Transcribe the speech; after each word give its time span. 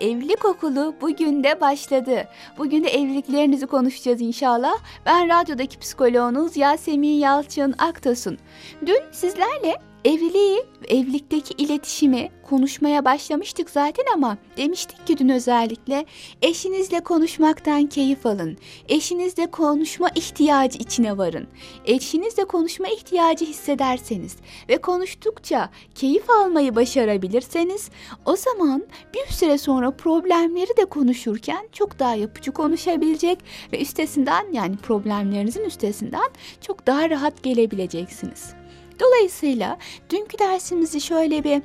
evlilik 0.00 0.44
okulu 0.44 0.94
bugün 1.00 1.44
de 1.44 1.60
başladı. 1.60 2.28
Bugün 2.58 2.84
de 2.84 2.88
evliliklerinizi 2.88 3.66
konuşacağız 3.66 4.20
inşallah. 4.20 4.72
Ben 5.06 5.28
radyodaki 5.28 5.78
psikoloğunuz 5.78 6.56
Yasemin 6.56 7.18
Yalçın 7.18 7.74
Aktos'un. 7.78 8.38
Dün 8.86 9.02
sizlerle 9.12 9.89
evliliği, 10.04 10.62
evlilikteki 10.88 11.54
iletişimi 11.58 12.30
konuşmaya 12.42 13.04
başlamıştık 13.04 13.70
zaten 13.70 14.04
ama 14.14 14.38
demiştik 14.56 15.06
ki 15.06 15.18
dün 15.18 15.28
özellikle 15.28 16.06
eşinizle 16.42 17.00
konuşmaktan 17.00 17.86
keyif 17.86 18.26
alın. 18.26 18.56
Eşinizle 18.88 19.46
konuşma 19.46 20.08
ihtiyacı 20.14 20.78
içine 20.78 21.18
varın. 21.18 21.46
Eşinizle 21.84 22.44
konuşma 22.44 22.88
ihtiyacı 22.88 23.44
hissederseniz 23.44 24.36
ve 24.68 24.76
konuştukça 24.76 25.70
keyif 25.94 26.30
almayı 26.30 26.76
başarabilirseniz 26.76 27.90
o 28.24 28.36
zaman 28.36 28.86
bir 29.14 29.32
süre 29.32 29.58
sonra 29.58 29.90
problemleri 29.90 30.76
de 30.76 30.84
konuşurken 30.84 31.68
çok 31.72 31.98
daha 31.98 32.14
yapıcı 32.14 32.52
konuşabilecek 32.52 33.38
ve 33.72 33.80
üstesinden 33.80 34.52
yani 34.52 34.76
problemlerinizin 34.76 35.64
üstesinden 35.64 36.30
çok 36.60 36.86
daha 36.86 37.10
rahat 37.10 37.42
gelebileceksiniz. 37.42 38.59
Dolayısıyla 39.00 39.78
dünkü 40.10 40.38
dersimizi 40.38 41.00
şöyle 41.00 41.44
bir 41.44 41.62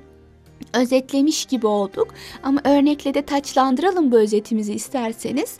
özetlemiş 0.73 1.45
gibi 1.45 1.67
olduk 1.67 2.13
ama 2.43 2.61
örnekle 2.63 3.13
de 3.13 3.21
taçlandıralım 3.21 4.11
bu 4.11 4.17
özetimizi 4.17 4.73
isterseniz. 4.73 5.57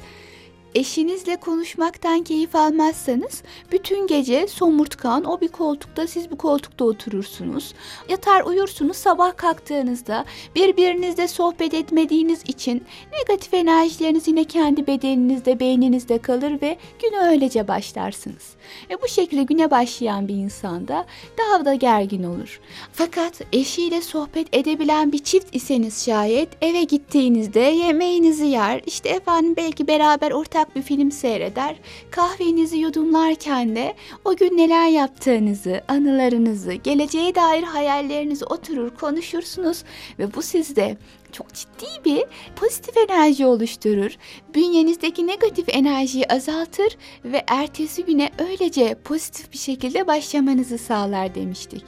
Eşinizle 0.76 1.36
konuşmaktan 1.36 2.24
keyif 2.24 2.56
almazsanız 2.56 3.44
bütün 3.72 4.08
gece 4.08 4.48
somurtkan 4.48 5.24
o 5.24 5.42
bir 5.42 5.48
koltukta 5.48 6.08
siz 6.08 6.32
bu 6.32 6.38
koltukta 6.38 6.86
oturursunuz. 6.86 7.74
Yatar 8.10 8.44
uyursunuz 8.44 8.98
sabah 8.98 9.38
kalktığınızda 9.38 10.26
birbirinizle 10.56 11.28
sohbet 11.28 11.74
etmediğiniz 11.74 12.44
için 12.48 12.84
negatif 13.14 13.54
enerjileriniz 13.54 14.28
yine 14.28 14.44
kendi 14.44 14.88
bedeninizde 14.88 15.60
beyninizde 15.60 16.18
kalır 16.18 16.62
ve 16.62 16.78
güne 17.02 17.20
öylece 17.20 17.68
başlarsınız. 17.68 18.56
Ve 18.90 19.02
bu 19.02 19.08
şekilde 19.08 19.44
güne 19.44 19.72
başlayan 19.72 20.28
bir 20.28 20.36
insanda 20.36 21.06
daha 21.38 21.66
da 21.66 21.74
gergin 21.74 22.24
olur. 22.24 22.60
Fakat 22.94 23.42
eşiyle 23.54 24.02
sohbet 24.02 24.56
edebilen 24.56 25.12
bir 25.12 25.24
çift 25.24 25.56
iseniz 25.56 26.06
şayet 26.06 26.50
eve 26.62 26.84
gittiğinizde 26.84 27.60
yemeğinizi 27.60 28.46
yer 28.46 28.82
işte 28.86 29.10
efendim 29.10 29.54
belki 29.58 29.88
beraber 29.88 30.32
ortak 30.32 30.65
bir 30.76 30.82
film 30.82 31.12
seyreder, 31.12 31.76
kahvenizi 32.12 32.78
yudumlarken 32.78 33.76
de 33.76 33.96
o 34.26 34.36
gün 34.36 34.58
neler 34.58 34.88
yaptığınızı, 34.88 35.82
anılarınızı, 35.88 36.74
geleceğe 36.74 37.36
dair 37.36 37.64
hayallerinizi 37.64 38.46
oturur 38.46 38.90
konuşursunuz 38.90 39.84
ve 40.20 40.34
bu 40.34 40.42
sizde 40.42 40.98
çok 41.36 41.54
ciddi 41.54 42.06
bir 42.06 42.24
pozitif 42.56 42.98
enerji 42.98 43.46
oluşturur. 43.46 44.12
Bünyenizdeki 44.56 45.28
negatif 45.28 45.66
enerjiyi 45.70 46.28
azaltır 46.28 46.98
ve 47.26 47.44
ertesi 47.48 48.06
güne 48.06 48.32
öylece 48.40 48.96
pozitif 49.04 49.54
bir 49.54 49.58
şekilde 49.58 50.08
başlamanızı 50.08 50.78
sağlar 50.78 51.36
demiştik. 51.36 51.84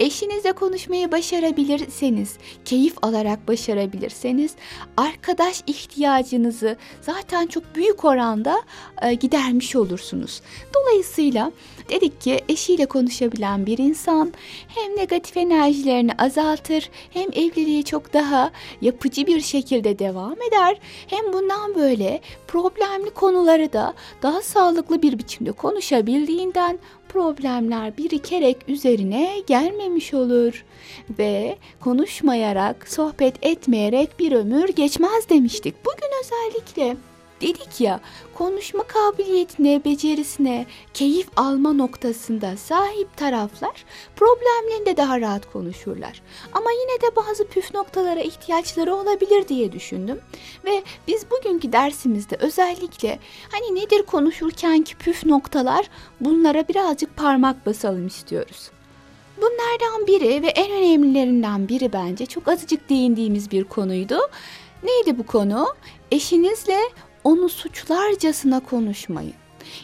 Eşinizle 0.00 0.52
konuşmayı 0.52 1.12
başarabilirseniz, 1.12 2.36
keyif 2.64 2.94
alarak 3.02 3.48
başarabilirseniz 3.48 4.54
arkadaş 4.96 5.62
ihtiyacınızı 5.66 6.76
zaten 7.00 7.46
çok 7.46 7.74
büyük 7.74 8.04
oranda 8.04 8.62
e, 9.02 9.14
gidermiş 9.14 9.76
olursunuz. 9.76 10.42
Dolayısıyla 10.74 11.52
dedik 11.88 12.20
ki 12.20 12.40
eşiyle 12.48 12.86
konuşabilen 12.86 13.66
bir 13.66 13.78
insan 13.78 14.32
hem 14.68 14.96
negatif 14.96 15.36
enerjilerini 15.36 16.12
azaltır 16.18 16.90
hem 17.10 17.28
evliliği 17.32 17.84
çok 17.84 18.12
daha 18.12 18.50
yapıcı 18.80 19.26
bir 19.26 19.40
şekilde 19.40 19.98
devam 19.98 20.36
eder. 20.48 20.78
Hem 21.06 21.32
bundan 21.32 21.74
böyle 21.74 22.20
problemli 22.48 23.10
konuları 23.10 23.72
da 23.72 23.94
daha 24.22 24.42
sağlıklı 24.42 25.02
bir 25.02 25.18
biçimde 25.18 25.52
konuşabildiğinden 25.52 26.78
problemler 27.08 27.96
birikerek 27.96 28.56
üzerine 28.68 29.42
gelmemiş 29.46 30.14
olur 30.14 30.64
ve 31.18 31.56
konuşmayarak, 31.80 32.88
sohbet 32.88 33.34
etmeyerek 33.42 34.18
bir 34.18 34.32
ömür 34.32 34.68
geçmez 34.68 35.28
demiştik. 35.28 35.74
Bugün 35.84 36.08
özellikle 36.22 36.96
dedik 37.44 37.80
ya 37.80 38.00
konuşma 38.34 38.82
kabiliyetine, 38.82 39.84
becerisine, 39.84 40.66
keyif 40.94 41.28
alma 41.36 41.72
noktasında 41.72 42.56
sahip 42.56 43.16
taraflar 43.16 43.84
problemlerinde 44.16 44.96
daha 44.96 45.20
rahat 45.20 45.52
konuşurlar. 45.52 46.22
Ama 46.52 46.70
yine 46.72 47.02
de 47.02 47.16
bazı 47.16 47.44
püf 47.48 47.74
noktalara 47.74 48.20
ihtiyaçları 48.20 48.94
olabilir 48.94 49.48
diye 49.48 49.72
düşündüm. 49.72 50.20
Ve 50.64 50.82
biz 51.08 51.26
bugünkü 51.30 51.72
dersimizde 51.72 52.36
özellikle 52.36 53.18
hani 53.50 53.74
nedir 53.74 54.02
konuşurkenki 54.02 54.96
püf 54.96 55.26
noktalar 55.26 55.90
bunlara 56.20 56.68
birazcık 56.68 57.16
parmak 57.16 57.66
basalım 57.66 58.06
istiyoruz. 58.06 58.70
Bunlardan 59.36 60.06
biri 60.06 60.42
ve 60.42 60.48
en 60.48 60.70
önemlilerinden 60.70 61.68
biri 61.68 61.92
bence 61.92 62.26
çok 62.26 62.48
azıcık 62.48 62.90
değindiğimiz 62.90 63.50
bir 63.50 63.64
konuydu. 63.64 64.18
Neydi 64.82 65.18
bu 65.18 65.26
konu? 65.26 65.66
Eşinizle 66.10 66.78
onu 67.24 67.48
suçlarcasına 67.48 68.60
konuşmayın. 68.60 69.34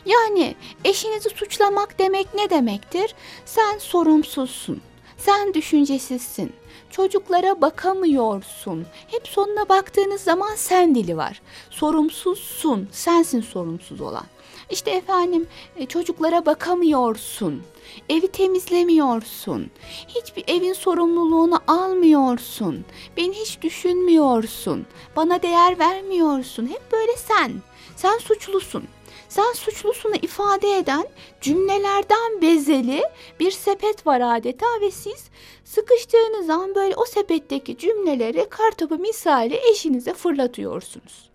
Yani 0.06 0.54
eşinizi 0.84 1.30
suçlamak 1.30 1.98
demek 1.98 2.34
ne 2.34 2.50
demektir? 2.50 3.14
Sen 3.44 3.78
sorumsuzsun. 3.78 4.80
Sen 5.18 5.54
düşüncesizsin. 5.54 6.52
Çocuklara 6.90 7.60
bakamıyorsun. 7.60 8.86
Hep 9.06 9.28
sonuna 9.28 9.68
baktığınız 9.68 10.20
zaman 10.20 10.54
sen 10.54 10.94
dili 10.94 11.16
var. 11.16 11.42
Sorumsuzsun. 11.70 12.88
Sensin 12.92 13.40
sorumsuz 13.40 14.00
olan. 14.00 14.24
İşte 14.70 14.90
efendim 14.90 15.46
e, 15.76 15.86
çocuklara 15.86 16.46
bakamıyorsun. 16.46 17.62
Evi 18.08 18.28
temizlemiyorsun. 18.28 19.70
Hiçbir 20.08 20.44
evin 20.46 20.72
sorumluluğunu 20.72 21.60
almıyorsun. 21.66 22.84
Beni 23.16 23.34
hiç 23.34 23.62
düşünmüyorsun. 23.62 24.86
Bana 25.16 25.42
değer 25.42 25.78
vermiyorsun. 25.78 26.66
Hep 26.66 26.92
böyle 26.92 27.16
sen. 27.16 27.52
Sen 27.96 28.18
suçlusun. 28.18 28.84
Sen 29.28 29.52
suçlusunu 29.52 30.14
ifade 30.22 30.76
eden 30.78 31.08
cümlelerden 31.40 32.42
bezeli 32.42 33.02
bir 33.40 33.50
sepet 33.50 34.06
var 34.06 34.20
adeta 34.36 34.66
ve 34.80 34.90
siz 34.90 35.30
sıkıştığınız 35.64 36.46
zaman 36.46 36.74
böyle 36.74 36.96
o 36.96 37.04
sepetteki 37.04 37.78
cümleleri 37.78 38.48
kartopu 38.48 38.98
misali 38.98 39.60
eşinize 39.70 40.14
fırlatıyorsunuz. 40.14 41.29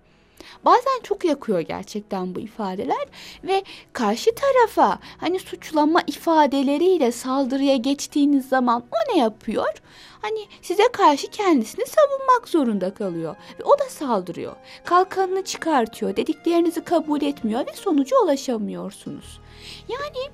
Bazen 0.66 1.02
çok 1.04 1.26
yakıyor 1.26 1.60
gerçekten 1.60 2.36
bu 2.36 2.40
ifadeler 2.40 3.06
ve 3.44 3.64
karşı 3.94 4.32
tarafa 4.36 5.00
hani 5.18 5.40
suçlama 5.40 6.02
ifadeleriyle 6.08 7.12
saldırıya 7.12 7.76
geçtiğiniz 7.76 8.50
zaman 8.50 8.84
o 8.92 9.14
ne 9.14 9.20
yapıyor? 9.20 9.82
Hani 10.22 10.46
size 10.62 10.88
karşı 10.92 11.28
kendisini 11.28 11.86
savunmak 11.86 12.50
zorunda 12.50 12.94
kalıyor 12.94 13.36
ve 13.60 13.64
o 13.64 13.80
da 13.80 13.90
saldırıyor. 13.90 14.56
Kalkanını 14.86 15.44
çıkartıyor, 15.44 16.16
dediklerinizi 16.16 16.84
kabul 16.84 17.22
etmiyor 17.22 17.68
ve 17.68 17.74
sonuca 17.74 18.18
ulaşamıyorsunuz. 18.24 19.40
Yani 19.90 20.25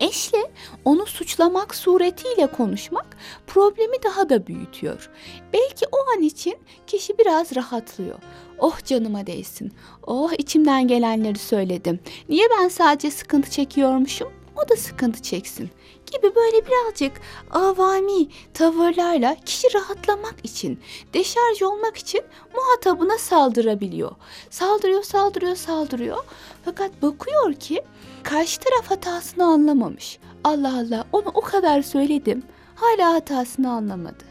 Eşle 0.00 0.50
onu 0.84 1.06
suçlamak 1.06 1.74
suretiyle 1.74 2.46
konuşmak 2.46 3.16
problemi 3.46 4.02
daha 4.02 4.28
da 4.28 4.46
büyütüyor. 4.46 5.10
Belki 5.52 5.86
o 5.92 6.16
an 6.16 6.22
için 6.22 6.54
kişi 6.86 7.18
biraz 7.18 7.56
rahatlıyor. 7.56 8.18
Oh 8.58 8.84
canıma 8.84 9.26
değsin. 9.26 9.72
Oh 10.06 10.32
içimden 10.38 10.88
gelenleri 10.88 11.38
söyledim. 11.38 12.00
Niye 12.28 12.46
ben 12.60 12.68
sadece 12.68 13.10
sıkıntı 13.10 13.50
çekiyormuşum? 13.50 14.28
O 14.64 14.68
da 14.68 14.76
sıkıntı 14.76 15.22
çeksin 15.22 15.70
gibi 16.12 16.34
böyle 16.34 16.66
birazcık 16.66 17.20
avami 17.50 18.28
tavırlarla 18.54 19.36
kişi 19.46 19.74
rahatlamak 19.74 20.34
için, 20.44 20.80
deşarj 21.14 21.62
olmak 21.62 21.96
için 21.96 22.20
muhatabına 22.54 23.18
saldırabiliyor. 23.18 24.12
Saldırıyor, 24.50 25.02
saldırıyor, 25.02 25.56
saldırıyor. 25.56 26.24
Fakat 26.64 27.02
bakıyor 27.02 27.54
ki 27.54 27.82
karşı 28.22 28.60
taraf 28.60 28.90
hatasını 28.90 29.44
anlamamış. 29.44 30.18
Allah 30.44 30.78
Allah 30.78 31.04
onu 31.12 31.28
o 31.34 31.40
kadar 31.40 31.82
söyledim 31.82 32.42
hala 32.74 33.14
hatasını 33.14 33.70
anlamadı 33.70 34.24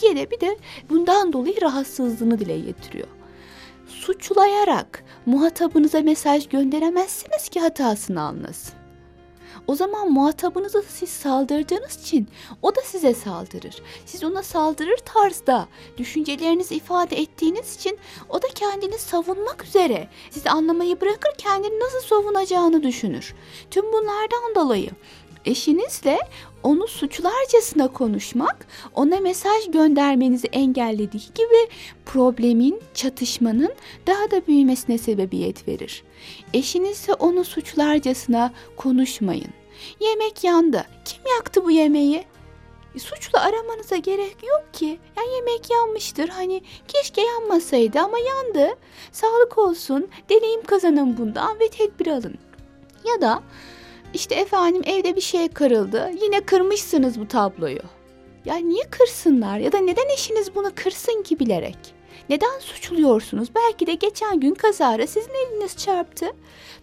diye 0.00 0.16
de 0.16 0.30
bir 0.30 0.40
de 0.40 0.58
bundan 0.90 1.32
dolayı 1.32 1.60
rahatsızlığını 1.62 2.38
dile 2.38 2.58
getiriyor. 2.58 3.08
Suçlayarak 3.86 5.04
muhatabınıza 5.26 6.00
mesaj 6.00 6.48
gönderemezsiniz 6.48 7.48
ki 7.48 7.60
hatasını 7.60 8.22
anlasın. 8.22 8.83
O 9.66 9.74
zaman 9.74 10.12
muhatabınıza 10.12 10.82
siz 10.82 11.08
saldırdığınız 11.08 12.00
için 12.02 12.28
o 12.62 12.76
da 12.76 12.80
size 12.80 13.14
saldırır. 13.14 13.82
Siz 14.06 14.24
ona 14.24 14.42
saldırır 14.42 14.96
tarzda 14.96 15.68
düşüncelerinizi 15.98 16.74
ifade 16.74 17.16
ettiğiniz 17.16 17.76
için 17.76 17.98
o 18.28 18.42
da 18.42 18.46
kendini 18.54 18.98
savunmak 18.98 19.64
üzere 19.64 20.08
sizi 20.30 20.50
anlamayı 20.50 21.00
bırakır 21.00 21.32
kendini 21.38 21.80
nasıl 21.80 22.00
savunacağını 22.00 22.82
düşünür. 22.82 23.34
Tüm 23.70 23.92
bunlardan 23.92 24.54
dolayı 24.54 24.90
eşinizle 25.44 26.18
onu 26.62 26.86
suçlarcasına 26.88 27.88
konuşmak 27.88 28.66
ona 28.94 29.20
mesaj 29.20 29.70
göndermenizi 29.70 30.46
engellediği 30.46 31.22
gibi 31.34 31.68
problemin, 32.06 32.80
çatışmanın 32.94 33.72
daha 34.06 34.30
da 34.30 34.46
büyümesine 34.46 34.98
sebebiyet 34.98 35.68
verir. 35.68 36.04
Eşinizle 36.54 37.14
onu 37.14 37.44
suçlarcasına 37.44 38.52
konuşmayın. 38.76 39.50
Yemek 40.00 40.44
yandı. 40.44 40.84
Kim 41.04 41.22
yaktı 41.36 41.64
bu 41.64 41.70
yemeği? 41.70 42.24
E, 42.94 42.98
Suçla 42.98 43.40
aramanıza 43.40 43.96
gerek 43.96 44.36
yok 44.48 44.64
ki. 44.72 44.98
Yani 45.16 45.34
yemek 45.34 45.70
yanmıştır. 45.70 46.28
Hani 46.28 46.62
keşke 46.88 47.20
yanmasaydı 47.20 48.00
ama 48.00 48.18
yandı. 48.18 48.74
Sağlık 49.12 49.58
olsun. 49.58 50.08
Deneyim 50.30 50.62
kazanın 50.62 51.16
bundan 51.18 51.60
ve 51.60 51.68
tedbir 51.68 52.06
alın. 52.06 52.38
Ya 53.04 53.20
da 53.20 53.42
işte 54.14 54.34
efendim 54.34 54.82
evde 54.86 55.16
bir 55.16 55.20
şey 55.20 55.48
kırıldı. 55.48 56.10
Yine 56.22 56.40
kırmışsınız 56.40 57.20
bu 57.20 57.28
tabloyu. 57.28 57.80
Ya 58.44 58.56
niye 58.56 58.84
kırsınlar 58.90 59.58
ya 59.58 59.72
da 59.72 59.78
neden 59.78 60.08
eşiniz 60.14 60.54
bunu 60.54 60.70
kırsın 60.74 61.22
ki 61.22 61.38
bilerek? 61.38 61.78
Neden 62.30 62.58
suçluyorsunuz? 62.58 63.48
Belki 63.54 63.86
de 63.86 63.94
geçen 63.94 64.40
gün 64.40 64.54
kazara 64.54 65.06
sizin 65.06 65.30
eliniz 65.30 65.76
çarptı. 65.76 66.26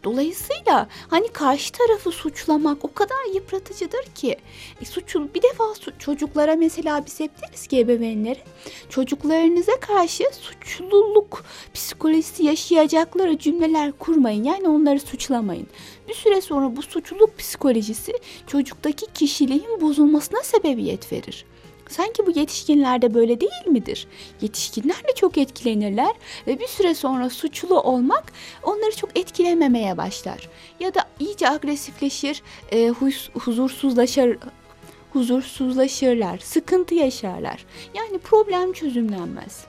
Dolayısıyla 0.04 0.88
hani 1.10 1.28
karşı 1.28 1.72
tarafı 1.72 2.12
suçlamak 2.12 2.86
o 2.86 2.94
kadar 2.94 3.34
yıpratıcıdır 3.34 4.04
ki. 4.16 4.38
E, 4.82 4.86
suçlu 4.86 5.34
bir 5.34 5.42
defa 5.42 5.64
su- 5.80 6.00
çocuklara 6.00 6.56
mesela 6.56 7.06
biz 7.06 7.20
hep 7.20 7.32
deriz 7.42 7.68
ki 7.68 7.80
ebeveynlere 7.80 8.40
çocuklarınıza 8.90 9.80
karşı 9.80 10.24
suçluluk 10.42 11.44
psikolojisi 11.74 12.44
yaşayacakları 12.44 13.38
cümleler 13.38 13.92
kurmayın. 13.92 14.44
Yani 14.44 14.68
onları 14.70 15.00
suçlamayın. 15.00 15.68
Bir 16.08 16.14
süre 16.14 16.42
sonra 16.42 16.76
bu 16.76 16.82
suçluluk 16.82 17.38
psikolojisi 17.38 18.14
çocuktaki 18.48 19.06
kişiliğin 19.14 19.82
bozulmasına 19.82 20.40
sebebiyet 20.44 21.12
verir. 21.12 21.46
Sanki 21.92 22.26
bu 22.26 22.40
yetişkinlerde 22.40 23.14
böyle 23.14 23.42
değil 23.42 23.68
midir? 23.68 24.08
Yetişkinler 24.42 24.98
de 24.98 25.16
çok 25.16 25.38
etkilenirler 25.38 26.12
ve 26.48 26.60
bir 26.60 26.68
süre 26.68 26.96
sonra 26.96 27.30
suçlu 27.30 27.82
olmak 27.82 28.34
onları 28.64 28.96
çok 28.96 29.20
etkilememeye 29.20 29.98
başlar. 29.98 30.50
Ya 30.80 30.94
da 30.94 31.06
iyice 31.20 31.50
agresifleşir, 31.50 32.44
e, 32.72 32.90
huzursuzlaşır, 33.40 34.38
huzursuzlaşırlar, 35.14 36.38
sıkıntı 36.38 36.96
yaşarlar. 36.96 37.66
Yani 37.94 38.18
problem 38.18 38.74
çözümlenmez. 38.74 39.66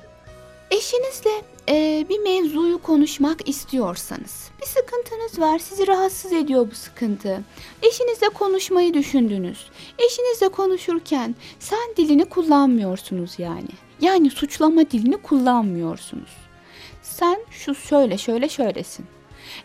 Eşinizle 0.70 1.30
e, 1.68 2.06
bir 2.08 2.18
mevzuyu 2.18 2.82
konuşmak 2.82 3.48
istiyorsanız, 3.48 4.50
bir 4.60 4.66
sıkıntınız 4.66 5.40
var, 5.40 5.58
sizi 5.58 5.86
rahatsız 5.86 6.32
ediyor 6.32 6.70
bu 6.70 6.74
sıkıntı. 6.74 7.42
Eşinizle 7.82 8.28
konuşmayı 8.28 8.94
düşündünüz. 8.94 9.66
Eşinizle 9.98 10.48
konuşurken 10.48 11.34
sen 11.58 11.96
dilini 11.96 12.24
kullanmıyorsunuz 12.24 13.38
yani. 13.38 13.68
Yani 14.00 14.30
suçlama 14.30 14.90
dilini 14.90 15.16
kullanmıyorsunuz. 15.16 16.36
Sen 17.02 17.40
şu 17.50 17.74
şöyle 17.74 18.18
şöyle 18.18 18.48
şöylesin. 18.48 19.06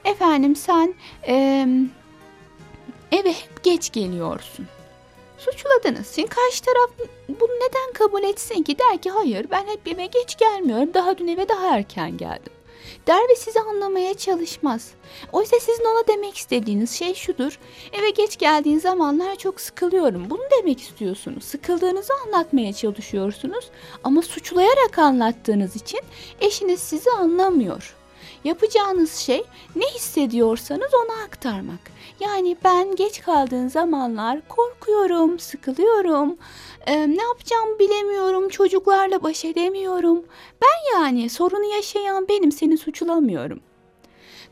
Efendim 0.05 0.55
sen 0.55 0.93
e, 1.27 1.67
eve 3.11 3.33
hep 3.33 3.63
geç 3.63 3.91
geliyorsun. 3.91 4.67
Suçladınız. 5.37 6.15
Şimdi 6.15 6.29
karşı 6.29 6.63
taraf 6.63 6.89
bunu 7.29 7.51
neden 7.55 7.93
kabul 7.93 8.23
etsin 8.23 8.63
ki? 8.63 8.79
Der 8.79 8.97
ki 8.97 9.09
hayır 9.09 9.47
ben 9.51 9.67
hep 9.67 9.87
eve 9.87 10.05
geç 10.05 10.37
gelmiyorum. 10.37 10.93
Daha 10.93 11.17
dün 11.17 11.27
eve 11.27 11.49
daha 11.49 11.75
erken 11.75 12.17
geldim. 12.17 12.53
Der 13.07 13.29
ve 13.29 13.35
sizi 13.35 13.59
anlamaya 13.59 14.13
çalışmaz. 14.13 14.91
Oysa 15.31 15.59
sizin 15.59 15.85
ona 15.85 16.07
demek 16.07 16.37
istediğiniz 16.37 16.91
şey 16.91 17.15
şudur. 17.15 17.59
Eve 17.93 18.09
geç 18.09 18.37
geldiğin 18.37 18.79
zamanlar 18.79 19.35
çok 19.35 19.61
sıkılıyorum. 19.61 20.29
Bunu 20.29 20.41
demek 20.59 20.81
istiyorsunuz. 20.81 21.43
Sıkıldığınızı 21.43 22.13
anlatmaya 22.25 22.73
çalışıyorsunuz. 22.73 23.69
Ama 24.03 24.21
suçlayarak 24.21 24.99
anlattığınız 24.99 25.75
için 25.75 25.99
eşiniz 26.41 26.79
sizi 26.79 27.11
anlamıyor. 27.11 27.96
Yapacağınız 28.43 29.13
şey 29.15 29.43
ne 29.75 29.85
hissediyorsanız 29.85 30.91
ona 31.05 31.23
aktarmak. 31.23 31.79
Yani 32.19 32.57
ben 32.63 32.95
geç 32.95 33.21
kaldığın 33.21 33.67
zamanlar 33.67 34.47
korkuyorum, 34.47 35.39
sıkılıyorum, 35.39 36.37
e, 36.85 37.09
ne 37.09 37.23
yapacağımı 37.23 37.79
bilemiyorum, 37.79 38.49
çocuklarla 38.49 39.23
baş 39.23 39.45
edemiyorum. 39.45 40.23
Ben 40.61 40.99
yani 40.99 41.29
sorunu 41.29 41.65
yaşayan 41.65 42.27
benim 42.27 42.51
seni 42.51 42.77
suçlamıyorum. 42.77 43.59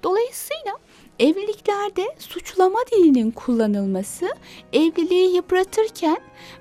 Dolayısıyla 0.04 0.78
evliliklerde 1.20 2.16
suçlama 2.20 2.80
dilinin 2.92 3.32
kullanılması 3.32 4.30
evliliği 4.74 5.36
yıpratırken 5.36 6.18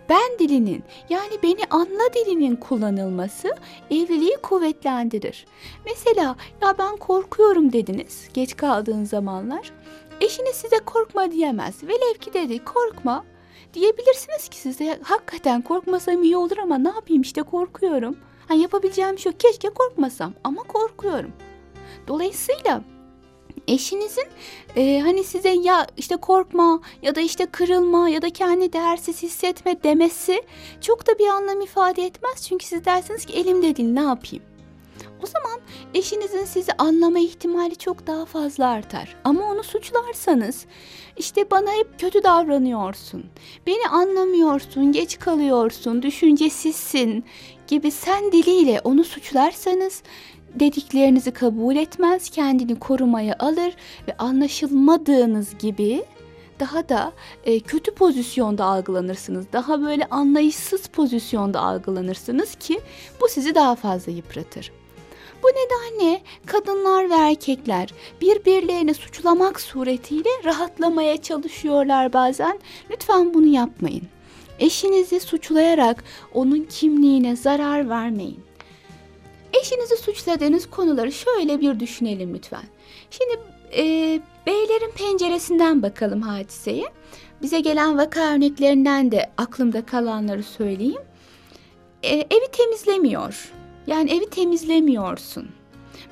ben 0.09 0.39
dilinin 0.39 0.83
yani 1.09 1.39
beni 1.43 1.65
anla 1.71 2.15
dilinin 2.15 2.56
kullanılması 2.56 3.49
evliliği 3.91 4.37
kuvvetlendirir. 4.43 5.47
Mesela 5.87 6.37
ya 6.62 6.79
ben 6.79 6.97
korkuyorum 6.97 7.73
dediniz 7.73 8.29
geç 8.35 8.56
kaldığın 8.56 9.05
zamanlar. 9.05 9.73
Eşiniz 10.21 10.56
size 10.56 10.79
korkma 10.79 11.33
diyemez. 11.33 11.83
Velev 11.83 12.15
ki 12.21 12.33
dedi 12.35 12.65
korkma 12.65 13.25
diyebilirsiniz 13.75 14.49
ki 14.49 14.59
size 14.59 14.99
hakikaten 15.03 15.62
korkmasam 15.62 16.23
iyi 16.23 16.37
olur 16.37 16.59
ama 16.59 16.79
ne 16.79 16.89
yapayım 16.89 17.23
işte 17.23 17.43
korkuyorum. 17.43 18.17
Ha, 18.49 18.55
yapabileceğim 18.55 19.19
şey 19.19 19.33
yok 19.33 19.41
keşke 19.41 19.69
korkmasam 19.69 20.35
ama 20.45 20.62
korkuyorum. 20.62 21.33
Dolayısıyla 22.09 22.83
eşinizin 23.69 24.26
e, 24.76 25.00
hani 25.00 25.25
size 25.25 25.49
ya 25.49 25.87
işte 25.96 26.16
korkma 26.16 26.81
ya 27.02 27.14
da 27.14 27.20
işte 27.20 27.46
kırılma 27.46 28.08
ya 28.08 28.22
da 28.22 28.31
kendi 28.31 28.72
değersiz 28.72 29.22
hissetme 29.22 29.82
demesi 29.82 30.43
çok 30.81 31.06
da 31.06 31.19
bir 31.19 31.26
anlam 31.26 31.61
ifade 31.61 32.06
etmez. 32.06 32.49
Çünkü 32.49 32.66
siz 32.66 32.84
dersiniz 32.84 33.25
ki 33.25 33.32
elimde 33.32 33.76
değil 33.76 33.88
ne 33.88 34.02
yapayım? 34.02 34.44
O 35.22 35.26
zaman 35.26 35.61
eşinizin 35.94 36.44
sizi 36.44 36.72
anlama 36.72 37.19
ihtimali 37.19 37.76
çok 37.76 38.06
daha 38.06 38.25
fazla 38.25 38.69
artar. 38.69 39.16
Ama 39.25 39.50
onu 39.50 39.62
suçlarsanız 39.62 40.67
işte 41.17 41.50
bana 41.50 41.72
hep 41.72 42.00
kötü 42.00 42.22
davranıyorsun. 42.22 43.25
Beni 43.67 43.88
anlamıyorsun, 43.88 44.93
geç 44.93 45.19
kalıyorsun, 45.19 46.02
düşüncesizsin 46.02 47.24
gibi 47.67 47.91
sen 47.91 48.32
diliyle 48.32 48.81
onu 48.84 49.05
suçlarsanız 49.05 50.03
dediklerinizi 50.61 51.31
kabul 51.31 51.77
etmez, 51.77 52.31
kendini 52.31 52.79
korumaya 52.79 53.37
alır 53.39 53.77
ve 54.08 54.17
anlaşılmadığınız 54.19 55.58
gibi 55.58 56.05
daha 56.61 56.89
da 56.89 57.13
e, 57.44 57.61
kötü 57.61 57.94
pozisyonda 57.94 58.65
algılanırsınız. 58.65 59.46
Daha 59.53 59.82
böyle 59.82 60.06
anlayışsız 60.06 60.87
pozisyonda 60.87 61.61
algılanırsınız 61.61 62.55
ki 62.55 62.81
bu 63.20 63.29
sizi 63.29 63.55
daha 63.55 63.75
fazla 63.75 64.13
yıpratır. 64.13 64.73
Bu 65.43 65.49
nedenle 65.49 66.20
kadınlar 66.46 67.11
ve 67.11 67.15
erkekler 67.15 67.94
birbirlerini 68.20 68.94
suçlamak 68.94 69.61
suretiyle 69.61 70.29
rahatlamaya 70.44 71.23
çalışıyorlar 71.23 72.13
bazen. 72.13 72.58
Lütfen 72.91 73.34
bunu 73.34 73.46
yapmayın. 73.46 74.03
Eşinizi 74.58 75.20
suçlayarak 75.20 76.05
onun 76.34 76.63
kimliğine 76.63 77.37
zarar 77.37 77.89
vermeyin. 77.89 78.44
Eşinizi 79.61 79.96
suçladığınız 79.96 80.70
konuları 80.70 81.13
şöyle 81.13 81.61
bir 81.61 81.81
düşünelim 81.81 82.34
lütfen. 82.34 82.65
Şimdi 83.11 83.41
e, 83.77 83.82
beylerin 84.46 84.91
penceresinden 84.91 85.82
bakalım 85.82 86.23
hadiseye. 86.23 86.84
Bize 87.43 87.61
gelen 87.61 87.99
vaka 87.99 88.34
örneklerinden 88.34 89.13
de 89.13 89.31
aklımda 89.37 89.87
kalanları 89.87 90.43
söyleyeyim. 90.43 91.03
E, 92.03 92.15
evi 92.17 92.51
temizlemiyor. 92.53 93.53
Yani 93.87 94.11
evi 94.11 94.31
temizlemiyorsun. 94.31 95.49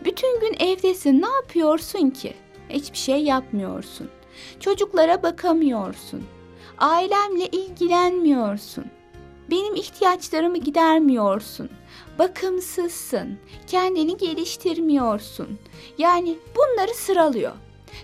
Bütün 0.04 0.40
gün 0.40 0.66
evdesin. 0.66 1.22
Ne 1.22 1.28
yapıyorsun 1.28 2.10
ki? 2.10 2.34
Hiçbir 2.70 2.98
şey 2.98 3.22
yapmıyorsun. 3.22 4.08
Çocuklara 4.60 5.22
bakamıyorsun. 5.22 6.24
Ailemle 6.78 7.46
ilgilenmiyorsun. 7.46 8.84
Benim 9.52 9.74
ihtiyaçlarımı 9.74 10.58
gidermiyorsun. 10.58 11.70
Bakımsızsın. 12.18 13.38
Kendini 13.66 14.16
geliştirmiyorsun. 14.16 15.58
Yani 15.98 16.38
bunları 16.56 16.94
sıralıyor. 16.94 17.52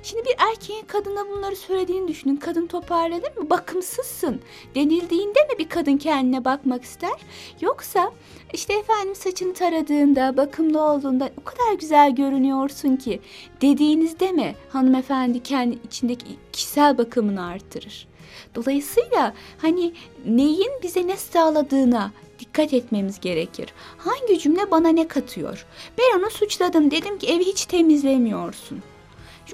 Şimdi 0.03 0.25
bir 0.25 0.35
erkeğin 0.51 0.85
kadına 0.85 1.29
bunları 1.29 1.57
söylediğini 1.57 2.09
düşünün. 2.09 2.37
Kadın 2.37 2.67
toparlanır 2.67 3.37
mı? 3.37 3.51
Bakımsızsın 3.51 4.41
denildiğinde 4.75 5.39
mi 5.41 5.59
bir 5.59 5.69
kadın 5.69 5.97
kendine 5.97 6.45
bakmak 6.45 6.85
ister? 6.85 7.21
Yoksa 7.61 8.13
işte 8.53 8.75
efendim 8.75 9.15
saçını 9.15 9.55
taradığında, 9.55 10.37
bakımlı 10.37 10.83
olduğunda 10.83 11.31
o 11.41 11.45
kadar 11.45 11.73
güzel 11.81 12.15
görünüyorsun 12.15 12.97
ki 12.97 13.21
dediğinizde 13.61 14.33
mi 14.33 14.55
hanımefendi 14.69 15.43
kendi 15.43 15.79
içindeki 15.87 16.27
kişisel 16.53 16.99
bakımını 16.99 17.47
artırır? 17.47 18.09
Dolayısıyla 18.55 19.35
hani 19.59 19.93
neyin 20.27 20.73
bize 20.83 21.07
ne 21.07 21.17
sağladığına 21.17 22.13
dikkat 22.39 22.75
etmemiz 22.75 23.21
gerekir. 23.21 23.75
Hangi 23.99 24.39
cümle 24.39 24.71
bana 24.71 24.89
ne 24.89 25.09
katıyor? 25.09 25.67
Ben 25.99 26.19
onu 26.19 26.31
suçladım. 26.31 26.91
Dedim 26.91 27.19
ki 27.19 27.27
evi 27.27 27.45
hiç 27.45 27.67
temizlemiyorsun. 27.67 28.83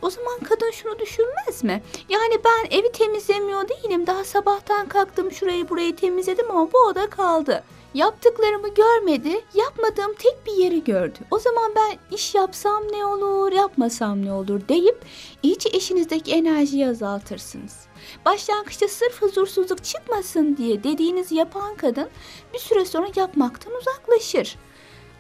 O 0.03 0.11
zaman 0.11 0.39
kadın 0.39 0.71
şunu 0.71 0.99
düşünmez 0.99 1.65
mi? 1.65 1.83
Yani 2.09 2.35
ben 2.45 2.79
evi 2.79 2.93
temizlemiyor 2.93 3.69
değilim. 3.69 4.07
Daha 4.07 4.25
sabahtan 4.25 4.89
kalktım 4.89 5.33
şurayı 5.33 5.69
burayı 5.69 5.97
temizledim 5.97 6.51
ama 6.51 6.73
bu 6.73 6.79
oda 6.79 7.11
kaldı. 7.11 7.65
Yaptıklarımı 7.95 8.75
görmedi, 8.75 9.41
yapmadığım 9.55 10.15
tek 10.15 10.47
bir 10.47 10.53
yeri 10.53 10.85
gördü. 10.85 11.19
O 11.31 11.39
zaman 11.39 11.73
ben 11.77 12.17
iş 12.17 12.35
yapsam 12.35 12.83
ne 12.93 13.07
olur, 13.07 13.53
yapmasam 13.53 14.25
ne 14.25 14.33
olur 14.33 14.61
deyip 14.69 14.99
iyice 15.43 15.69
eşinizdeki 15.73 16.33
enerjiyi 16.33 16.89
azaltırsınız. 16.89 17.87
Başlangıçta 18.25 18.89
sırf 18.89 19.23
huzursuzluk 19.23 19.85
çıkmasın 19.85 20.57
diye 20.57 20.85
dediğinizi 20.85 21.35
yapan 21.35 21.75
kadın 21.75 22.09
bir 22.55 22.59
süre 22.59 22.85
sonra 22.85 23.07
yapmaktan 23.17 23.73
uzaklaşır. 23.75 24.57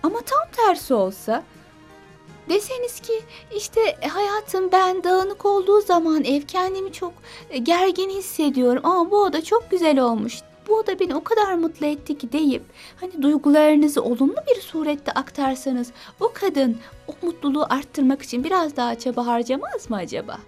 Ama 0.02 0.20
tam 0.20 0.66
tersi 0.66 0.94
olsa 0.94 1.42
deseniz 2.48 3.00
ki 3.00 3.20
işte 3.56 3.80
e, 4.02 4.08
hayatım 4.08 4.72
ben 4.72 5.04
dağınık 5.04 5.44
olduğu 5.44 5.80
zaman 5.80 6.24
ev 6.24 6.42
kendimi 6.42 6.92
çok 6.92 7.12
e, 7.50 7.58
gergin 7.58 8.10
hissediyorum 8.10 8.80
ama 8.84 9.10
bu 9.10 9.22
oda 9.22 9.44
çok 9.44 9.70
güzel 9.70 9.98
olmuş. 9.98 10.40
Bu 10.68 10.74
oda 10.74 11.00
beni 11.00 11.14
o 11.14 11.24
kadar 11.24 11.54
mutlu 11.54 11.86
etti 11.86 12.18
ki 12.18 12.32
deyip 12.32 12.62
hani 13.00 13.22
duygularınızı 13.22 14.02
olumlu 14.02 14.36
bir 14.48 14.60
surette 14.60 15.12
aktarsanız 15.12 15.90
o 16.20 16.30
kadın 16.34 16.76
o 17.08 17.26
mutluluğu 17.26 17.66
arttırmak 17.70 18.22
için 18.22 18.44
biraz 18.44 18.76
daha 18.76 18.98
çaba 18.98 19.26
harcamaz 19.26 19.90
mı 19.90 19.96
acaba? 19.96 20.38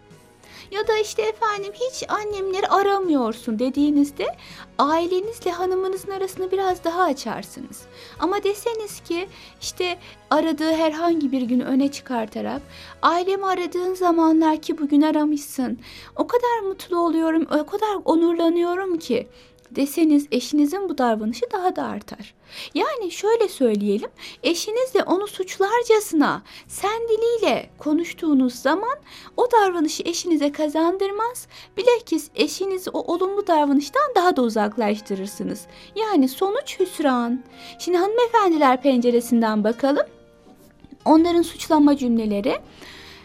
Ya 0.70 0.88
da 0.88 0.99
işte 0.99 1.23
efendim 1.23 1.73
hiç 1.75 2.04
annemleri 2.08 2.68
aramıyorsun 2.68 3.58
dediğinizde 3.58 4.26
ailenizle 4.78 5.50
hanımınızın 5.50 6.11
arasını 6.11 6.50
biraz 6.50 6.85
daha 6.85 7.02
açarsınız. 7.02 7.82
Ama 8.18 8.42
deseniz 8.42 9.00
ki 9.00 9.28
işte 9.61 9.99
aradığı 10.30 10.73
herhangi 10.73 11.32
bir 11.32 11.42
günü 11.42 11.64
öne 11.64 11.90
çıkartarak 11.92 12.62
ailemi 13.02 13.46
aradığın 13.46 13.94
zamanlar 13.94 14.62
ki 14.62 14.78
bugün 14.78 15.02
aramışsın. 15.02 15.78
O 16.16 16.26
kadar 16.26 16.61
mutlu 16.68 16.99
oluyorum, 16.99 17.42
o 17.42 17.66
kadar 17.66 17.99
onurlanıyorum 18.04 18.99
ki 18.99 19.28
deseniz 19.70 20.26
eşinizin 20.30 20.88
bu 20.88 20.99
davranışı 20.99 21.46
daha 21.52 21.76
da 21.76 21.85
artar. 21.85 22.35
Yani 22.75 23.11
şöyle 23.11 23.49
söyleyelim, 23.49 24.11
eşinizle 24.42 25.02
onu 25.02 25.26
suçlarcasına 25.26 26.42
sen 26.68 27.00
diliyle 27.08 27.70
konuştuğunuz 27.78 28.54
zaman 28.54 28.99
o 29.37 29.49
davranışı 29.52 30.02
eşinize 30.02 30.52
kazandırmaz. 30.52 31.46
Bilakis 31.76 32.28
eşinizi 32.35 32.90
o 32.90 33.14
olumlu 33.14 33.46
davranıştan 33.46 34.12
daha 34.14 34.37
da 34.37 34.42
uzaklaştırırsınız. 34.42 35.66
Yani 35.96 36.28
sonuç 36.28 36.80
hüsran. 36.80 37.44
Şimdi 37.78 37.99
hanımefendiler 37.99 38.82
penceresinden 38.82 39.64
bakalım. 39.64 40.06
Onların 41.04 41.42
suçlama 41.42 41.96
cümleleri 41.96 42.58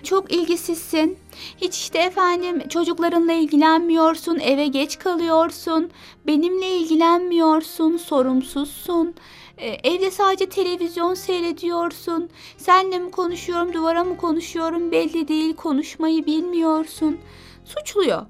çok 0.03 0.31
ilgisizsin. 0.31 1.17
Hiç 1.57 1.77
işte 1.77 1.99
efendim 1.99 2.67
çocuklarınla 2.67 3.33
ilgilenmiyorsun, 3.33 4.39
eve 4.39 4.67
geç 4.67 4.99
kalıyorsun, 4.99 5.91
benimle 6.27 6.77
ilgilenmiyorsun, 6.77 7.97
sorumsuzsun. 7.97 9.15
Ee, 9.57 9.77
evde 9.83 10.11
sadece 10.11 10.49
televizyon 10.49 11.13
seyrediyorsun. 11.13 12.29
Senle 12.57 12.99
mi 12.99 13.11
konuşuyorum, 13.11 13.73
duvara 13.73 14.03
mı 14.03 14.17
konuşuyorum 14.17 14.91
belli 14.91 15.27
değil, 15.27 15.55
konuşmayı 15.55 16.25
bilmiyorsun. 16.25 17.17
Suçluyor. 17.65 18.21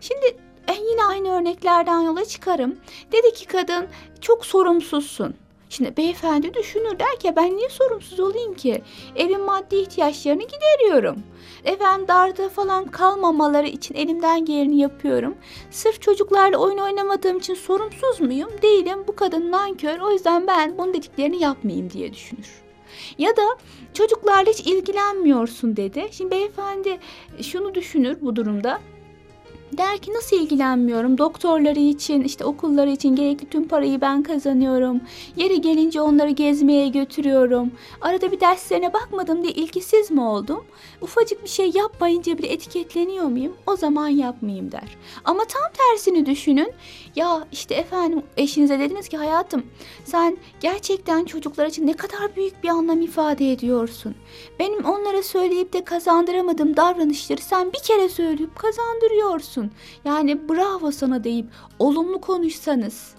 Şimdi 0.00 0.36
yine 0.90 1.04
aynı 1.04 1.28
örneklerden 1.28 2.00
yola 2.00 2.24
çıkarım. 2.24 2.76
Dedi 3.12 3.32
ki 3.34 3.46
kadın 3.46 3.86
çok 4.20 4.46
sorumsuzsun. 4.46 5.34
Şimdi 5.72 5.96
beyefendi 5.96 6.54
düşünür 6.54 6.98
der 6.98 7.18
ki 7.18 7.32
ben 7.36 7.56
niye 7.56 7.68
sorumsuz 7.68 8.20
olayım 8.20 8.54
ki? 8.54 8.82
Evin 9.16 9.40
maddi 9.40 9.76
ihtiyaçlarını 9.76 10.42
gideriyorum. 10.42 11.22
Efendim 11.64 12.08
darda 12.08 12.48
falan 12.48 12.84
kalmamaları 12.84 13.66
için 13.66 13.94
elimden 13.94 14.44
geleni 14.44 14.78
yapıyorum. 14.78 15.34
Sırf 15.70 16.02
çocuklarla 16.02 16.56
oyun 16.56 16.78
oynamadığım 16.78 17.38
için 17.38 17.54
sorumsuz 17.54 18.20
muyum? 18.20 18.50
Değilim. 18.62 18.98
Bu 19.08 19.16
kadın 19.16 19.50
nankör. 19.52 19.98
O 19.98 20.10
yüzden 20.10 20.46
ben 20.46 20.78
bunun 20.78 20.94
dediklerini 20.94 21.42
yapmayayım 21.42 21.90
diye 21.90 22.12
düşünür. 22.12 22.62
Ya 23.18 23.36
da 23.36 23.42
çocuklarla 23.94 24.50
hiç 24.52 24.60
ilgilenmiyorsun 24.60 25.76
dedi. 25.76 26.08
Şimdi 26.10 26.30
beyefendi 26.30 26.98
şunu 27.42 27.74
düşünür 27.74 28.16
bu 28.20 28.36
durumda. 28.36 28.80
Der 29.72 29.98
ki 29.98 30.12
nasıl 30.12 30.36
ilgilenmiyorum? 30.36 31.18
Doktorları 31.18 31.78
için, 31.78 32.22
işte 32.22 32.44
okulları 32.44 32.90
için 32.90 33.16
gerekli 33.16 33.48
tüm 33.48 33.68
parayı 33.68 34.00
ben 34.00 34.22
kazanıyorum. 34.22 35.00
Yeri 35.36 35.60
gelince 35.60 36.00
onları 36.00 36.30
gezmeye 36.30 36.88
götürüyorum. 36.88 37.70
Arada 38.00 38.32
bir 38.32 38.40
derslerine 38.40 38.92
bakmadım 38.92 39.42
diye 39.42 39.52
ilgisiz 39.52 40.10
mi 40.10 40.20
oldum? 40.20 40.64
Ufacık 41.00 41.44
bir 41.44 41.48
şey 41.48 41.70
yapmayınca 41.74 42.38
bile 42.38 42.52
etiketleniyor 42.52 43.24
muyum? 43.24 43.52
O 43.66 43.76
zaman 43.76 44.08
yapmayayım 44.08 44.72
der. 44.72 44.96
Ama 45.24 45.44
tam 45.44 45.72
tersini 45.72 46.26
düşünün. 46.26 46.72
Ya 47.16 47.46
işte 47.52 47.74
efendim 47.74 48.22
eşinize 48.36 48.78
dediniz 48.78 49.08
ki 49.08 49.16
hayatım 49.16 49.62
sen 50.04 50.36
gerçekten 50.60 51.24
çocuklar 51.24 51.66
için 51.66 51.86
ne 51.86 51.92
kadar 51.92 52.36
büyük 52.36 52.62
bir 52.64 52.68
anlam 52.68 53.00
ifade 53.00 53.52
ediyorsun. 53.52 54.14
Benim 54.58 54.84
onlara 54.84 55.22
söyleyip 55.22 55.72
de 55.72 55.84
kazandıramadığım 55.84 56.76
davranışları 56.76 57.40
sen 57.40 57.72
bir 57.72 57.78
kere 57.78 58.08
söyleyip 58.08 58.58
kazandırıyorsun. 58.58 59.61
Yani 60.04 60.48
bravo 60.48 60.90
sana 60.90 61.24
deyip 61.24 61.46
olumlu 61.78 62.20
konuşsanız 62.20 63.14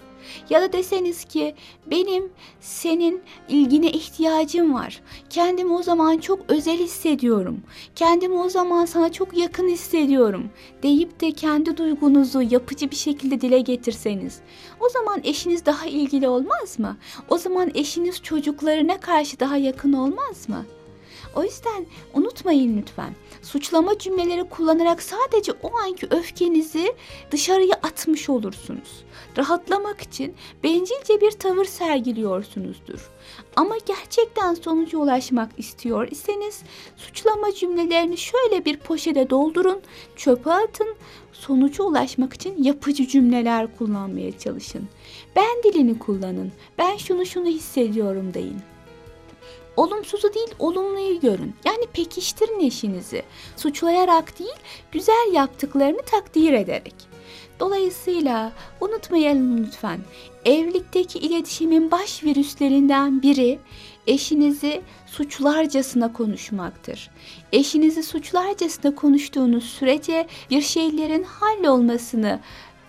ya 0.50 0.62
da 0.62 0.72
deseniz 0.72 1.24
ki 1.24 1.54
benim 1.90 2.32
senin 2.60 3.22
ilgine 3.48 3.90
ihtiyacım 3.90 4.74
var. 4.74 5.02
Kendimi 5.30 5.72
o 5.72 5.82
zaman 5.82 6.18
çok 6.18 6.40
özel 6.48 6.78
hissediyorum. 6.78 7.62
Kendimi 7.96 8.34
o 8.34 8.48
zaman 8.48 8.84
sana 8.84 9.12
çok 9.12 9.38
yakın 9.38 9.68
hissediyorum 9.68 10.50
deyip 10.82 11.20
de 11.20 11.32
kendi 11.32 11.76
duygunuzu 11.76 12.42
yapıcı 12.42 12.90
bir 12.90 12.96
şekilde 12.96 13.40
dile 13.40 13.60
getirseniz 13.60 14.40
o 14.80 14.88
zaman 14.88 15.20
eşiniz 15.24 15.66
daha 15.66 15.86
ilgili 15.86 16.28
olmaz 16.28 16.78
mı? 16.78 16.96
O 17.28 17.38
zaman 17.38 17.70
eşiniz 17.74 18.22
çocuklarına 18.22 19.00
karşı 19.00 19.40
daha 19.40 19.56
yakın 19.56 19.92
olmaz 19.92 20.48
mı? 20.48 20.64
O 21.36 21.42
yüzden 21.42 21.86
unutmayın 22.14 22.78
lütfen. 22.78 23.14
Suçlama 23.42 23.98
cümleleri 23.98 24.44
kullanarak 24.48 25.02
sadece 25.02 25.52
o 25.62 25.76
anki 25.76 26.06
öfkenizi 26.10 26.94
dışarıya 27.30 27.74
atmış 27.74 28.28
olursunuz. 28.28 29.04
Rahatlamak 29.38 30.00
için 30.00 30.34
bencilce 30.62 31.20
bir 31.20 31.30
tavır 31.30 31.64
sergiliyorsunuzdur. 31.64 33.10
Ama 33.56 33.74
gerçekten 33.86 34.54
sonuca 34.54 34.98
ulaşmak 34.98 35.50
istiyor 35.58 36.08
iseniz 36.10 36.62
suçlama 36.96 37.52
cümlelerini 37.54 38.16
şöyle 38.16 38.64
bir 38.64 38.76
poşete 38.76 39.30
doldurun, 39.30 39.80
çöpe 40.16 40.52
atın. 40.52 40.94
Sonuca 41.32 41.84
ulaşmak 41.84 42.32
için 42.32 42.62
yapıcı 42.62 43.08
cümleler 43.08 43.76
kullanmaya 43.76 44.38
çalışın. 44.38 44.88
Ben 45.36 45.62
dilini 45.64 45.98
kullanın. 45.98 46.52
Ben 46.78 46.96
şunu 46.96 47.26
şunu 47.26 47.46
hissediyorum 47.46 48.34
deyin. 48.34 48.73
Olumsuzu 49.76 50.34
değil 50.34 50.54
olumluyu 50.58 51.20
görün. 51.20 51.54
Yani 51.64 51.86
pekiştirin 51.92 52.60
eşinizi. 52.60 53.22
Suçlayarak 53.56 54.38
değil 54.38 54.56
güzel 54.92 55.30
yaptıklarını 55.32 56.02
takdir 56.02 56.52
ederek. 56.52 56.94
Dolayısıyla 57.60 58.52
unutmayalım 58.80 59.64
lütfen. 59.64 60.00
Evlilikteki 60.44 61.18
iletişimin 61.18 61.90
baş 61.90 62.24
virüslerinden 62.24 63.22
biri 63.22 63.58
eşinizi 64.06 64.82
suçlarcasına 65.06 66.12
konuşmaktır. 66.12 67.10
Eşinizi 67.52 68.02
suçlarcasına 68.02 68.94
konuştuğunuz 68.94 69.64
sürece 69.64 70.26
bir 70.50 70.62
şeylerin 70.62 71.22
hallolmasını 71.22 72.40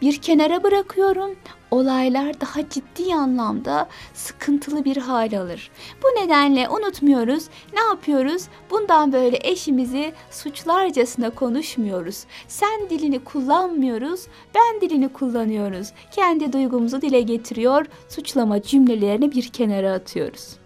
bir 0.02 0.22
kenara 0.22 0.64
bırakıyorum. 0.64 1.36
Olaylar 1.72 2.42
daha 2.42 2.70
ciddi 2.70 3.16
anlamda 3.16 3.90
sıkıntılı 4.14 4.86
bir 4.86 4.98
hal 4.98 5.40
alır. 5.40 5.72
Bu 6.04 6.22
nedenle 6.22 6.70
unutmuyoruz. 6.70 7.46
Ne 7.74 7.80
yapıyoruz? 7.80 8.44
Bundan 8.70 9.14
böyle 9.14 9.40
eşimizi 9.44 10.14
suçlarcasına 10.32 11.30
konuşmuyoruz. 11.30 12.24
Sen 12.48 12.90
dilini 12.90 13.24
kullanmıyoruz, 13.24 14.28
ben 14.56 14.82
dilini 14.82 15.14
kullanıyoruz. 15.14 15.92
Kendi 16.12 16.54
duygumuzu 16.54 17.02
dile 17.02 17.22
getiriyor, 17.22 17.86
suçlama 18.10 18.62
cümlelerini 18.62 19.32
bir 19.32 19.50
kenara 19.50 19.94
atıyoruz. 19.94 20.65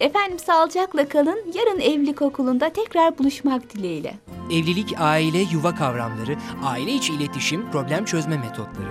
Efendim 0.00 0.38
sağlıcakla 0.38 1.08
kalın. 1.08 1.38
Yarın 1.54 1.80
evlilik 1.80 2.22
okulunda 2.22 2.68
tekrar 2.68 3.18
buluşmak 3.18 3.74
dileğiyle. 3.74 4.14
Evlilik, 4.50 4.94
aile, 4.98 5.38
yuva 5.38 5.74
kavramları, 5.74 6.36
aile 6.64 6.92
içi 6.92 7.12
iletişim, 7.12 7.70
problem 7.70 8.04
çözme 8.04 8.36
metotları. 8.36 8.88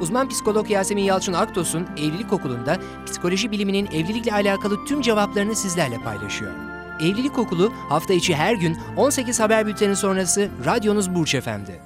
Uzman 0.00 0.28
psikolog 0.28 0.70
Yasemin 0.70 1.02
Yalçın 1.02 1.32
Aktos'un 1.32 1.86
Evlilik 1.96 2.32
Okulu'nda 2.32 2.76
psikoloji 3.06 3.50
biliminin 3.50 3.86
evlilikle 3.86 4.32
alakalı 4.32 4.84
tüm 4.84 5.00
cevaplarını 5.00 5.54
sizlerle 5.54 5.96
paylaşıyor. 6.04 6.52
Evlilik 7.00 7.38
Okulu 7.38 7.72
hafta 7.88 8.14
içi 8.14 8.34
her 8.34 8.54
gün 8.54 8.76
18 8.96 9.40
haber 9.40 9.66
bülteni 9.66 9.96
sonrası 9.96 10.48
radyonuz 10.64 11.14
Burç 11.14 11.34
Efendi. 11.34 11.80